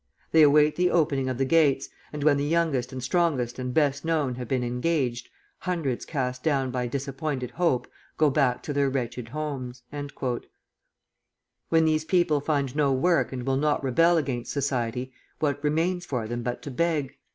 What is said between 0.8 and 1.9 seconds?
opening of the gates;